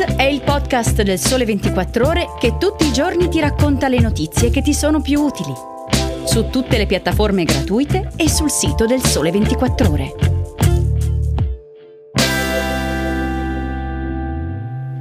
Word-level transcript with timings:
È 0.00 0.22
il 0.22 0.40
podcast 0.40 1.02
del 1.02 1.18
Sole 1.18 1.44
24 1.44 2.06
Ore 2.06 2.26
che 2.40 2.56
tutti 2.58 2.86
i 2.86 2.92
giorni 2.92 3.28
ti 3.28 3.38
racconta 3.38 3.86
le 3.86 4.00
notizie 4.00 4.48
che 4.48 4.62
ti 4.62 4.72
sono 4.72 5.02
più 5.02 5.20
utili. 5.20 5.52
Su 6.24 6.48
tutte 6.48 6.78
le 6.78 6.86
piattaforme 6.86 7.44
gratuite 7.44 8.10
e 8.16 8.30
sul 8.30 8.50
sito 8.50 8.86
del 8.86 9.02
Sole 9.02 9.30
24 9.30 9.90
Ore. 9.90 10.14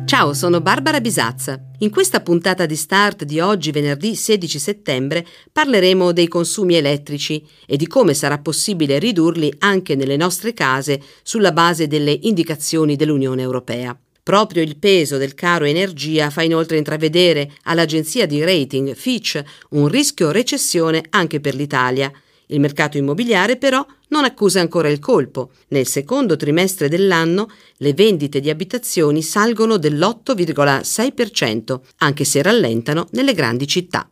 Ciao, 0.04 0.34
sono 0.34 0.60
Barbara 0.60 1.00
Bisazza. 1.00 1.58
In 1.78 1.92
questa 1.92 2.20
puntata 2.20 2.66
di 2.66 2.76
Start 2.76 3.24
di 3.24 3.40
oggi, 3.40 3.72
venerdì 3.72 4.16
16 4.16 4.60
settembre, 4.60 5.26
parleremo 5.50 6.12
dei 6.12 6.28
consumi 6.28 6.76
elettrici 6.76 7.48
e 7.66 7.78
di 7.78 7.88
come 7.88 8.14
sarà 8.14 8.40
possibile 8.40 9.00
ridurli 9.00 9.54
anche 9.60 9.96
nelle 9.96 10.18
nostre 10.18 10.54
case 10.54 11.02
sulla 11.24 11.54
base 11.54 11.88
delle 11.88 12.18
indicazioni 12.24 12.98
dell'Unione 12.98 13.42
Europea. 13.42 13.98
Proprio 14.30 14.62
il 14.62 14.78
peso 14.78 15.18
del 15.18 15.34
caro 15.34 15.66
energia 15.66 16.30
fa 16.30 16.44
inoltre 16.44 16.78
intravedere 16.78 17.52
all'agenzia 17.64 18.28
di 18.28 18.44
rating 18.44 18.94
Fitch 18.94 19.42
un 19.70 19.88
rischio 19.88 20.30
recessione 20.30 21.04
anche 21.10 21.40
per 21.40 21.56
l'Italia. 21.56 22.12
Il 22.46 22.60
mercato 22.60 23.00
immobiliare 23.00 23.58
però 23.58 23.84
non 24.10 24.26
accusa 24.26 24.60
ancora 24.60 24.88
il 24.88 25.00
colpo. 25.00 25.50
Nel 25.70 25.88
secondo 25.88 26.36
trimestre 26.36 26.90
dell'anno 26.90 27.50
le 27.78 27.96
vendite 27.96 28.40
di 28.40 28.52
abitazioni 28.52 29.24
salgono 29.24 29.78
dell'8,6%, 29.78 31.80
anche 31.98 32.24
se 32.24 32.44
rallentano 32.44 33.08
nelle 33.14 33.34
grandi 33.34 33.66
città. 33.66 34.08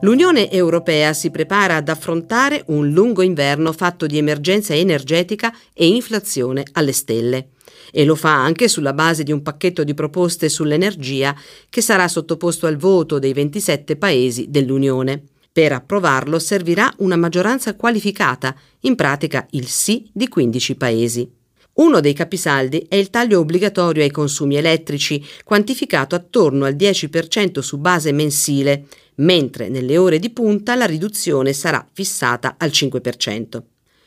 L'Unione 0.00 0.48
Europea 0.48 1.12
si 1.12 1.28
prepara 1.28 1.74
ad 1.74 1.88
affrontare 1.88 2.62
un 2.68 2.88
lungo 2.90 3.22
inverno 3.22 3.72
fatto 3.72 4.06
di 4.06 4.16
emergenza 4.16 4.72
energetica 4.72 5.52
e 5.74 5.88
inflazione 5.88 6.64
alle 6.72 6.92
stelle. 6.92 7.48
E 7.90 8.04
lo 8.04 8.14
fa 8.14 8.32
anche 8.32 8.68
sulla 8.68 8.92
base 8.92 9.24
di 9.24 9.32
un 9.32 9.42
pacchetto 9.42 9.82
di 9.82 9.94
proposte 9.94 10.48
sull'energia 10.48 11.34
che 11.68 11.80
sarà 11.80 12.06
sottoposto 12.06 12.68
al 12.68 12.76
voto 12.76 13.18
dei 13.18 13.32
27 13.32 13.96
Paesi 13.96 14.46
dell'Unione. 14.48 15.24
Per 15.50 15.72
approvarlo 15.72 16.38
servirà 16.38 16.92
una 16.98 17.16
maggioranza 17.16 17.74
qualificata, 17.74 18.54
in 18.82 18.94
pratica 18.94 19.48
il 19.50 19.66
sì 19.66 20.08
di 20.12 20.28
15 20.28 20.76
Paesi. 20.76 21.37
Uno 21.78 22.00
dei 22.00 22.12
capisaldi 22.12 22.86
è 22.88 22.96
il 22.96 23.08
taglio 23.08 23.38
obbligatorio 23.38 24.02
ai 24.02 24.10
consumi 24.10 24.56
elettrici, 24.56 25.24
quantificato 25.44 26.16
attorno 26.16 26.64
al 26.64 26.74
10% 26.74 27.60
su 27.60 27.78
base 27.78 28.10
mensile, 28.10 28.86
mentre 29.16 29.68
nelle 29.68 29.96
ore 29.96 30.18
di 30.18 30.30
punta 30.30 30.74
la 30.74 30.86
riduzione 30.86 31.52
sarà 31.52 31.86
fissata 31.92 32.56
al 32.58 32.70
5%. 32.70 33.62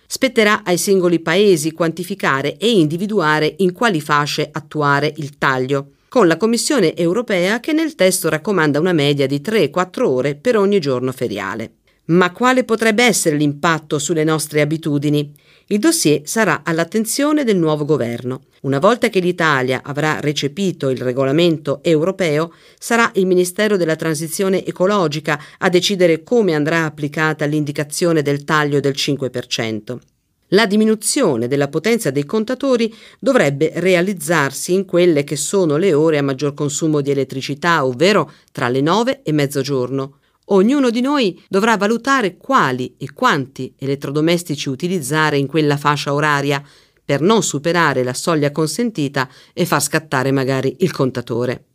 Spetterà 0.05 0.63
ai 0.65 0.77
singoli 0.77 1.21
paesi 1.21 1.71
quantificare 1.71 2.57
e 2.57 2.69
individuare 2.71 3.55
in 3.59 3.71
quali 3.71 4.01
fasce 4.01 4.49
attuare 4.51 5.13
il 5.15 5.37
taglio, 5.37 5.91
con 6.09 6.27
la 6.27 6.35
Commissione 6.35 6.93
europea 6.93 7.61
che 7.61 7.71
nel 7.71 7.95
testo 7.95 8.27
raccomanda 8.27 8.81
una 8.81 8.91
media 8.91 9.27
di 9.27 9.39
3-4 9.39 10.03
ore 10.03 10.35
per 10.35 10.57
ogni 10.57 10.81
giorno 10.81 11.13
feriale. 11.13 11.75
Ma 12.07 12.33
quale 12.33 12.65
potrebbe 12.65 13.05
essere 13.05 13.37
l'impatto 13.37 13.97
sulle 13.97 14.25
nostre 14.25 14.59
abitudini? 14.59 15.31
Il 15.67 15.79
dossier 15.79 16.21
sarà 16.25 16.61
all'attenzione 16.63 17.43
del 17.43 17.57
nuovo 17.57 17.85
governo. 17.85 18.41
Una 18.61 18.79
volta 18.79 19.09
che 19.09 19.19
l'Italia 19.19 19.81
avrà 19.83 20.19
recepito 20.19 20.89
il 20.89 20.97
regolamento 20.97 21.79
europeo, 21.81 22.53
sarà 22.77 23.09
il 23.15 23.25
Ministero 23.25 23.77
della 23.77 23.95
Transizione 23.95 24.65
ecologica 24.65 25.41
a 25.57 25.69
decidere 25.69 26.23
come 26.23 26.53
andrà 26.53 26.85
applicata 26.85 27.45
l'indicazione 27.45 28.21
del 28.21 28.43
taglio 28.43 28.79
del 28.79 28.93
5%. 28.95 29.97
La 30.53 30.65
diminuzione 30.65 31.47
della 31.47 31.69
potenza 31.69 32.11
dei 32.11 32.25
contatori 32.25 32.93
dovrebbe 33.19 33.71
realizzarsi 33.75 34.73
in 34.73 34.83
quelle 34.83 35.23
che 35.23 35.37
sono 35.37 35.77
le 35.77 35.93
ore 35.93 36.17
a 36.17 36.21
maggior 36.21 36.53
consumo 36.53 36.99
di 36.99 37.11
elettricità, 37.11 37.85
ovvero 37.85 38.29
tra 38.51 38.67
le 38.67 38.81
9 38.81 39.21
e 39.23 39.31
mezzogiorno. 39.31 40.17
Ognuno 40.45 40.89
di 40.89 41.01
noi 41.01 41.41
dovrà 41.47 41.77
valutare 41.77 42.35
quali 42.35 42.95
e 42.97 43.13
quanti 43.13 43.73
elettrodomestici 43.77 44.69
utilizzare 44.69 45.37
in 45.37 45.47
quella 45.47 45.77
fascia 45.77 46.13
oraria 46.13 46.61
per 47.03 47.21
non 47.21 47.43
superare 47.43 48.03
la 48.03 48.13
soglia 48.13 48.51
consentita 48.51 49.29
e 49.53 49.65
far 49.65 49.81
scattare 49.81 50.31
magari 50.31 50.77
il 50.79 50.91
contatore. 50.91 51.65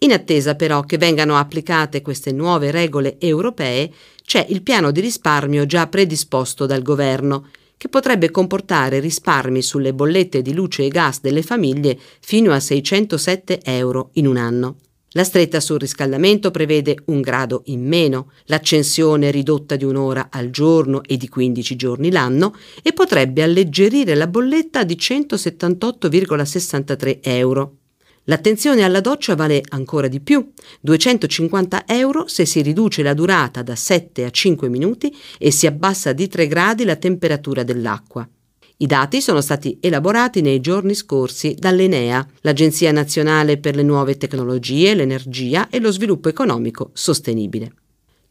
In 0.00 0.12
attesa 0.12 0.54
però 0.54 0.82
che 0.82 0.98
vengano 0.98 1.36
applicate 1.36 2.02
queste 2.02 2.32
nuove 2.32 2.70
regole 2.70 3.16
europee, 3.18 3.90
c'è 4.22 4.44
il 4.48 4.62
piano 4.62 4.90
di 4.90 5.00
risparmio 5.00 5.64
già 5.66 5.86
predisposto 5.86 6.66
dal 6.66 6.82
governo, 6.82 7.48
che 7.76 7.88
potrebbe 7.88 8.30
comportare 8.30 9.00
risparmi 9.00 9.62
sulle 9.62 9.94
bollette 9.94 10.42
di 10.42 10.54
luce 10.54 10.84
e 10.84 10.88
gas 10.88 11.20
delle 11.20 11.42
famiglie 11.42 11.98
fino 12.20 12.52
a 12.52 12.60
607 12.60 13.60
euro 13.62 14.10
in 14.14 14.26
un 14.26 14.36
anno. 14.36 14.76
La 15.16 15.22
stretta 15.22 15.60
sul 15.60 15.78
riscaldamento 15.78 16.50
prevede 16.50 16.96
un 17.06 17.20
grado 17.20 17.62
in 17.66 17.86
meno, 17.86 18.32
l'accensione 18.46 19.30
ridotta 19.30 19.76
di 19.76 19.84
un'ora 19.84 20.26
al 20.28 20.50
giorno 20.50 21.04
e 21.04 21.16
di 21.16 21.28
15 21.28 21.76
giorni 21.76 22.10
l'anno 22.10 22.52
e 22.82 22.92
potrebbe 22.92 23.44
alleggerire 23.44 24.16
la 24.16 24.26
bolletta 24.26 24.82
di 24.82 24.96
178,63 24.96 27.20
euro. 27.22 27.76
L'attenzione 28.24 28.82
alla 28.82 29.00
doccia 29.00 29.36
vale 29.36 29.62
ancora 29.68 30.08
di 30.08 30.18
più, 30.18 30.50
250 30.80 31.84
euro 31.86 32.26
se 32.26 32.44
si 32.44 32.60
riduce 32.60 33.04
la 33.04 33.14
durata 33.14 33.62
da 33.62 33.76
7 33.76 34.24
a 34.24 34.30
5 34.30 34.68
minuti 34.68 35.16
e 35.38 35.52
si 35.52 35.68
abbassa 35.68 36.12
di 36.12 36.26
3 36.26 36.48
gradi 36.48 36.84
la 36.84 36.96
temperatura 36.96 37.62
dell'acqua. 37.62 38.28
I 38.76 38.86
dati 38.86 39.20
sono 39.20 39.40
stati 39.40 39.78
elaborati 39.80 40.40
nei 40.40 40.60
giorni 40.60 40.94
scorsi 40.94 41.54
dall'Enea, 41.56 42.26
l'Agenzia 42.40 42.90
nazionale 42.90 43.56
per 43.56 43.76
le 43.76 43.84
nuove 43.84 44.16
tecnologie, 44.16 44.94
l'energia 44.94 45.68
e 45.70 45.78
lo 45.78 45.92
sviluppo 45.92 46.28
economico 46.28 46.90
sostenibile. 46.92 47.72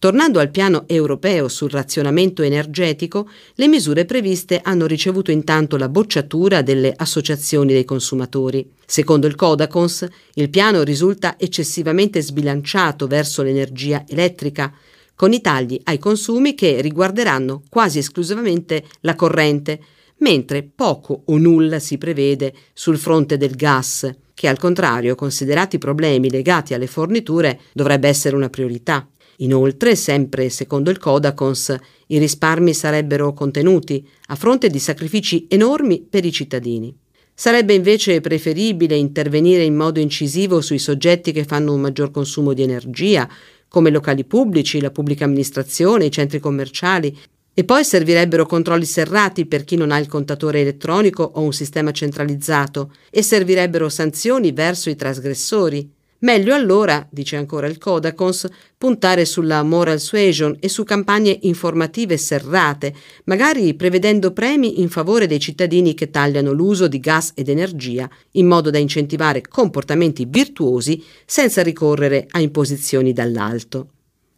Tornando 0.04 0.40
al 0.40 0.52
piano 0.52 0.84
europeo 0.88 1.48
sul 1.48 1.70
razionamento 1.70 2.42
energetico, 2.42 3.30
le 3.56 3.70
misure 3.70 4.04
previste 4.04 4.60
hanno 4.62 4.86
ricevuto 4.86 5.32
intanto 5.32 5.78
la 5.78 5.88
bocciatura 5.88 6.62
delle 6.62 6.92
associazioni 6.94 7.72
dei 7.72 7.86
consumatori. 7.86 8.70
Secondo 8.86 9.28
il 9.28 9.36
Codacons, 9.36 10.06
il 10.34 10.50
piano 10.50 10.84
risulta 10.84 11.36
eccessivamente 11.40 12.22
sbilanciato 12.22 13.08
verso 13.08 13.44
l'energia 13.44 14.04
elettrica, 14.06 14.74
con 15.16 15.32
i 15.32 15.40
tagli 15.40 15.80
ai 15.86 16.00
consumi 16.00 16.54
che 16.54 16.82
riguarderanno 16.82 17.64
quasi 17.70 18.00
esclusivamente 18.00 18.84
la 19.02 19.16
corrente, 19.16 19.80
mentre 20.24 20.64
poco 20.64 21.24
o 21.26 21.38
nulla 21.38 21.80
si 21.80 21.98
prevede 21.98 22.54
sul 22.74 22.98
fronte 22.98 23.36
del 23.36 23.56
gas, 23.56 24.10
che 24.34 24.48
al 24.48 24.58
contrario, 24.58 25.16
considerati 25.16 25.76
i 25.76 25.80
problemi 25.80 26.30
legati 26.32 26.74
alle 26.74 26.88
forniture, 26.88 27.60
dovrebbe 27.74 28.08
essere 28.08 28.36
una 28.36 28.50
priorità. 28.50 29.08
Inoltre, 29.38 29.96
sempre 29.96 30.50
secondo 30.50 30.90
il 30.90 30.98
Codacons, 30.98 31.76
i 32.08 32.18
risparmi 32.18 32.74
sarebbero 32.74 33.34
contenuti 33.34 34.08
a 34.28 34.36
fronte 34.36 34.70
di 34.70 34.80
sacrifici 34.80 35.46
enormi 35.50 36.06
per 36.10 36.24
i 36.24 36.32
cittadini. 36.32 36.96
Sarebbe 37.36 37.74
invece 37.74 38.22
preferibile 38.22 38.96
intervenire 38.96 39.64
in 39.64 39.76
modo 39.76 40.00
incisivo 40.00 40.62
sui 40.62 40.80
soggetti 40.80 41.32
che 41.34 41.44
fanno 41.44 41.74
un 41.74 41.82
maggior 41.82 42.12
consumo 42.12 42.54
di 42.54 42.62
energia, 42.62 43.28
come 43.68 43.90
locali 43.90 44.24
pubblici, 44.24 44.80
la 44.80 44.92
pubblica 44.92 45.26
amministrazione, 45.26 46.06
i 46.06 46.12
centri 46.12 46.40
commerciali, 46.40 47.18
e 47.54 47.64
poi 47.64 47.84
servirebbero 47.84 48.46
controlli 48.46 48.86
serrati 48.86 49.46
per 49.46 49.64
chi 49.64 49.76
non 49.76 49.92
ha 49.92 50.00
il 50.00 50.08
contatore 50.08 50.62
elettronico 50.62 51.24
o 51.24 51.42
un 51.42 51.54
sistema 51.54 51.92
centralizzato 51.92 52.94
e 53.10 53.22
servirebbero 53.22 53.90
sanzioni 53.90 54.52
verso 54.52 54.90
i 54.90 54.96
trasgressori. 54.96 55.90
Meglio 56.24 56.56
allora, 56.56 57.06
dice 57.12 57.36
ancora 57.36 57.68
il 57.68 57.78
Codacons, 57.78 58.48
puntare 58.78 59.26
sulla 59.26 59.62
moral 59.62 60.00
suasion 60.00 60.56
e 60.62 60.70
su 60.70 60.86
campagne 60.86 61.38
informative 61.42 62.16
serrate, 62.16 62.94
magari 63.26 63.74
prevedendo 63.74 64.32
premi 64.32 64.80
in 64.80 64.88
favore 64.88 65.28
dei 65.28 65.40
cittadini 65.40 65.94
che 65.94 66.10
tagliano 66.10 66.54
l'uso 66.54 66.88
di 66.88 67.02
gas 67.02 67.34
ed 67.36 67.50
energia, 67.50 68.10
in 68.32 68.48
modo 68.48 68.70
da 68.70 68.78
incentivare 68.78 69.42
comportamenti 69.42 70.26
virtuosi 70.26 71.04
senza 71.26 71.62
ricorrere 71.62 72.26
a 72.30 72.40
imposizioni 72.40 73.12
dall'alto. 73.12 73.90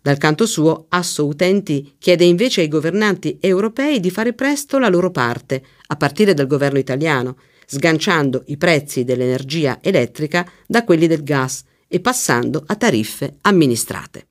Dal 0.05 0.17
canto 0.19 0.45
suo, 0.45 0.85
Asso 0.89 1.25
Utenti 1.25 1.95
chiede 1.97 2.25
invece 2.25 2.61
ai 2.61 2.67
governanti 2.67 3.39
europei 3.41 3.99
di 3.99 4.11
fare 4.11 4.33
presto 4.33 4.77
la 4.77 4.87
loro 4.87 5.09
parte, 5.09 5.63
a 5.87 5.95
partire 5.95 6.35
dal 6.35 6.45
governo 6.45 6.77
italiano, 6.77 7.37
sganciando 7.65 8.43
i 8.45 8.57
prezzi 8.57 9.03
dell'energia 9.03 9.79
elettrica 9.81 10.47
da 10.67 10.83
quelli 10.83 11.07
del 11.07 11.23
gas 11.23 11.63
e 11.87 11.99
passando 12.01 12.63
a 12.67 12.75
tariffe 12.75 13.37
amministrate. 13.41 14.27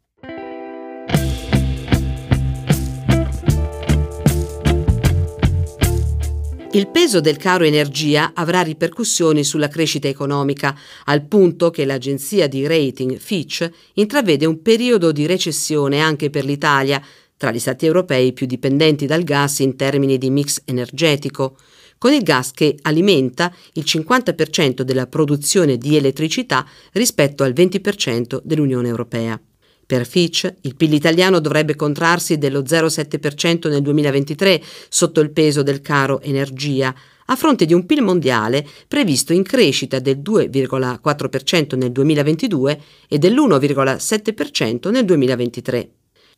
Il 6.75 6.89
peso 6.89 7.21
del 7.21 7.37
caro 7.37 7.63
energia 7.63 8.33
avrà 8.35 8.63
ripercussioni 8.63 9.45
sulla 9.45 9.69
crescita 9.69 10.09
economica, 10.09 10.77
al 11.05 11.23
punto 11.23 11.71
che 11.71 11.85
l'agenzia 11.85 12.49
di 12.49 12.67
rating 12.67 13.17
Fitch 13.17 13.71
intravede 13.93 14.45
un 14.45 14.61
periodo 14.61 15.13
di 15.13 15.25
recessione 15.25 16.01
anche 16.01 16.31
per 16.31 16.45
l'Italia, 16.45 17.01
tra 17.37 17.53
gli 17.53 17.61
Stati 17.61 17.87
europei 17.87 18.33
più 18.33 18.47
dipendenti 18.47 19.07
dal 19.07 19.23
gas 19.23 19.61
in 19.61 19.77
termini 19.77 20.19
di 20.19 20.31
mix 20.31 20.63
energetico, 20.65 21.59
con 21.97 22.13
il 22.13 22.25
gas 22.25 22.51
che 22.51 22.77
alimenta 22.83 23.55
il 23.75 23.85
50% 23.87 24.83
della 24.83 25.07
produzione 25.07 25.79
di 25.79 25.95
elettricità 25.95 26.67
rispetto 26.95 27.45
al 27.45 27.53
20% 27.53 28.41
dell'Unione 28.43 28.89
Europea. 28.89 29.41
Per 29.87 30.07
Fitch, 30.07 30.53
il 30.63 30.77
PIL 30.77 30.95
italiano 30.95 31.41
dovrebbe 31.41 31.77
contrarsi 31.77 32.39
dello 32.39 32.63
0,7% 32.63 33.69
nel 33.69 33.83
2023 33.83 34.63
sotto 34.89 35.21
il 35.21 35.31
peso 35.31 35.63
del 35.63 35.81
caro 35.83 36.21
energia, 36.23 36.95
a 37.27 37.37
fronte 37.37 37.65
di 37.67 37.75
un 37.75 37.87
PIL 37.87 38.03
mondiale 38.03 38.67
previsto 38.89 39.33
in 39.33 39.43
crescita 39.43 39.99
del 39.99 40.19
2,4% 40.19 41.77
nel 41.77 41.93
2022 41.93 42.81
e 43.09 43.19
dell'1,7% 43.19 44.91
nel 44.91 45.05
2023. 45.05 45.91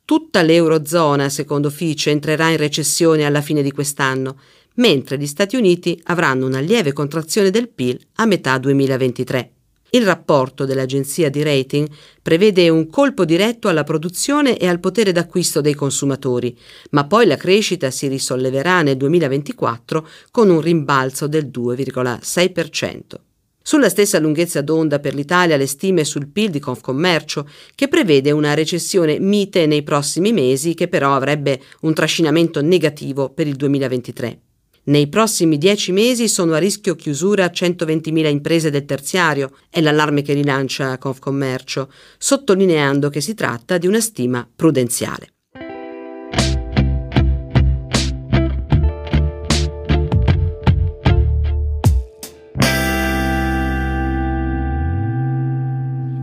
Tutta 0.05 0.43
l'Eurozona, 0.43 1.29
secondo 1.29 1.71
Fitch, 1.71 2.07
entrerà 2.07 2.51
in 2.51 2.59
recessione 2.59 3.25
alla 3.25 3.41
fine 3.41 3.63
di 3.63 3.73
quest'anno, 3.73 4.39
mentre 4.75 5.19
gli 5.19 5.27
Stati 5.27 5.57
Uniti 5.57 6.01
avranno 6.05 6.47
una 6.47 6.61
lieve 6.61 6.93
contrazione 6.93 7.51
del 7.51 7.69
PIL 7.69 7.99
a 8.17 8.27
metà 8.27 8.57
2023. 8.59 9.56
Il 9.91 10.05
rapporto 10.05 10.65
dell'agenzia 10.65 11.31
di 11.31 11.43
rating 11.43 11.89
prevede 12.21 12.69
un 12.69 12.89
colpo 12.89 13.25
diretto 13.25 13.69
alla 13.69 13.85
produzione 13.85 14.59
e 14.59 14.67
al 14.67 14.81
potere 14.81 15.13
d'acquisto 15.13 15.61
dei 15.61 15.75
consumatori, 15.75 16.57
ma 16.91 17.07
poi 17.07 17.27
la 17.27 17.37
crescita 17.37 17.91
si 17.91 18.09
risolleverà 18.09 18.83
nel 18.83 18.97
2024 18.97 20.09
con 20.33 20.51
un 20.51 20.61
rimbalzo 20.61 21.29
del 21.29 21.47
2,6%. 21.47 23.21
Sulla 23.63 23.89
stessa 23.89 24.21
lunghezza 24.21 24.61
d'onda 24.61 25.01
per 25.01 25.13
l'Italia 25.13 25.57
le 25.57 25.67
stime 25.67 26.05
sul 26.05 26.29
PIL 26.29 26.51
di 26.51 26.61
Confcommercio, 26.61 27.49
che 27.75 27.89
prevede 27.89 28.31
una 28.31 28.55
recessione 28.55 29.19
mite 29.19 29.67
nei 29.67 29.83
prossimi 29.83 30.33
mesi 30.33 30.75
che 30.75 30.87
però 30.87 31.17
avrebbe 31.17 31.61
un 31.81 31.93
trascinamento 31.93 32.61
negativo 32.61 33.29
per 33.31 33.49
il 33.49 33.57
2023. 33.57 34.41
Nei 34.89 35.09
prossimi 35.09 35.59
dieci 35.59 35.91
mesi 35.91 36.29
sono 36.29 36.55
a 36.55 36.59
rischio 36.59 36.95
chiusura 36.95 37.47
120.000 37.47 38.31
imprese 38.31 38.71
del 38.71 38.85
terziario, 38.85 39.51
è 39.69 39.81
l'allarme 39.81 40.23
che 40.23 40.33
rilancia 40.33 40.97
Confcommercio, 40.97 41.91
sottolineando 42.19 43.09
che 43.09 43.21
si 43.21 43.35
tratta 43.35 43.79
di 43.79 43.89
una 43.89 43.99
stima 43.99 44.49
prudenziale. 44.55 45.33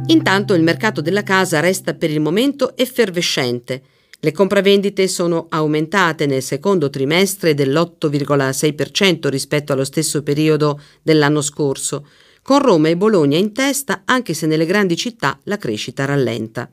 Intanto 0.05 0.53
il 0.53 0.63
mercato 0.63 1.01
della 1.01 1.23
casa 1.23 1.59
resta 1.59 1.95
per 1.95 2.09
il 2.09 2.21
momento 2.21 2.77
effervescente 2.77 3.81
le 4.23 4.31
compravendite 4.31 5.09
sono 5.09 5.47
aumentate 5.49 6.25
nel 6.25 6.41
secondo 6.41 6.89
trimestre 6.89 7.53
dell'8,6% 7.53 9.27
rispetto 9.27 9.73
allo 9.73 9.83
stesso 9.83 10.23
periodo 10.23 10.79
dell'anno 11.01 11.41
scorso, 11.41 12.07
con 12.41 12.61
Roma 12.61 12.87
e 12.87 12.95
Bologna 12.95 13.37
in 13.37 13.51
testa 13.51 14.03
anche 14.05 14.33
se 14.33 14.47
nelle 14.47 14.65
grandi 14.65 14.95
città 14.95 15.37
la 15.43 15.57
crescita 15.57 16.05
rallenta. 16.05 16.71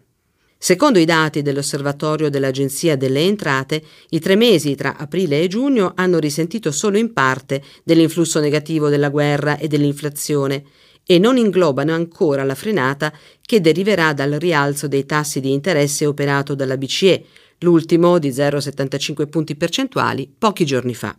Secondo 0.57 1.01
i 1.01 1.05
dati 1.05 1.43
dell'osservatorio 1.43 2.31
dell'Agenzia 2.31 2.97
delle 2.97 3.23
Entrate, 3.23 3.83
i 4.11 4.21
tre 4.21 4.37
mesi 4.37 4.77
tra 4.77 4.97
aprile 4.97 5.41
e 5.41 5.49
giugno 5.49 5.91
hanno 5.97 6.21
risentito 6.21 6.71
solo 6.71 6.99
in 6.99 7.13
parte 7.13 7.65
dell'influsso 7.83 8.39
negativo 8.39 8.89
della 8.89 9.09
guerra 9.09 9.59
e 9.59 9.67
dell'inflazione 9.67 10.63
e 11.05 11.19
non 11.19 11.37
inglobano 11.37 11.93
ancora 11.93 12.45
la 12.45 12.55
frenata 12.55 13.13
che 13.41 13.61
deriverà 13.61 14.13
dal 14.13 14.33
rialzo 14.33 14.89
dei 14.89 15.07
tassi 15.07 15.41
di 15.41 15.53
interesse 15.53 16.07
operato 16.07 16.55
dalla 16.55 16.77
BCE, 16.77 17.25
l'ultimo 17.59 18.19
di 18.19 18.31
0,75 18.31 19.29
punti 19.29 19.57
percentuali 19.57 20.33
pochi 20.39 20.65
giorni 20.65 20.95
fa. 20.95 21.17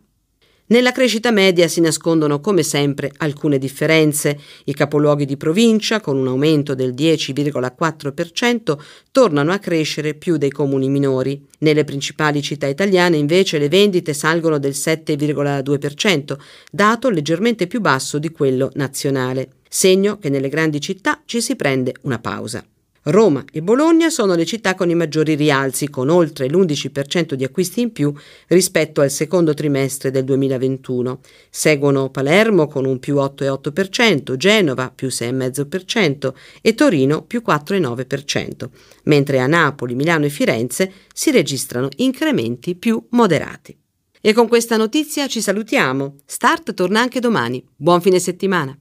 Nella 0.72 0.94
crescita 0.94 1.32
media 1.32 1.68
si 1.68 1.82
nascondono 1.82 2.40
come 2.40 2.64
sempre 2.64 3.12
alcune 3.18 3.58
differenze. 3.58 4.40
I 4.64 4.74
capoluoghi 4.74 5.26
di 5.26 5.36
provincia, 5.36 6.00
con 6.00 6.16
un 6.16 6.28
aumento 6.28 6.76
del 6.76 6.94
10,4%, 6.94 8.78
tornano 9.12 9.52
a 9.52 9.60
crescere 9.60 10.14
più 10.14 10.38
dei 10.38 10.50
comuni 10.50 10.88
minori. 10.88 11.46
Nelle 11.60 11.84
principali 11.84 12.42
città 12.42 12.68
italiane 12.68 13.18
invece 13.18 13.58
le 13.58 13.68
vendite 13.68 14.14
salgono 14.14 14.60
del 14.60 14.72
7,2%, 14.72 16.38
dato 16.72 17.10
leggermente 17.10 17.68
più 17.68 17.82
basso 17.82 18.18
di 18.18 18.32
quello 18.32 18.72
nazionale. 18.76 19.61
Segno 19.74 20.18
che 20.18 20.28
nelle 20.28 20.50
grandi 20.50 20.82
città 20.82 21.22
ci 21.24 21.40
si 21.40 21.56
prende 21.56 21.96
una 22.02 22.20
pausa. 22.20 22.62
Roma 23.04 23.46
e 23.54 23.62
Bologna 23.62 24.10
sono 24.10 24.36
le 24.36 24.44
città 24.44 24.76
con 24.76 24.90
i 24.90 24.96
maggiori 24.96 25.34
rialzi, 25.36 25.90
con 25.90 26.10
oltre 26.10 26.50
l'11% 26.50 27.36
di 27.36 27.46
acquisti 27.46 27.80
in 27.80 27.94
più 27.94 28.14
rispetto 28.48 29.00
al 29.00 29.10
secondo 29.10 29.54
trimestre 29.54 30.12
del 30.12 30.26
2021. 30.26 31.22
Seguono 31.50 32.10
Palermo 32.10 32.68
con 32.68 32.84
un 32.84 33.00
più 33.00 33.16
8,8%, 33.16 34.36
Genova 34.36 34.92
più 34.94 35.08
6,5% 35.08 36.34
e 36.62 36.76
Torino 36.76 37.24
più 37.24 37.42
4,9%, 37.44 38.70
mentre 39.04 39.40
a 39.40 39.48
Napoli, 39.48 39.96
Milano 39.96 40.26
e 40.26 40.30
Firenze 40.30 40.92
si 41.14 41.32
registrano 41.32 41.88
incrementi 41.96 42.76
più 42.76 43.02
moderati. 43.12 43.74
E 44.20 44.34
con 44.34 44.50
questa 44.50 44.76
notizia 44.76 45.30
ci 45.30 45.40
salutiamo. 45.40 46.18
Start 46.26 46.74
torna 46.74 47.00
anche 47.00 47.22
domani. 47.22 47.66
Buon 47.74 48.02
fine 48.02 48.20
settimana. 48.20 48.78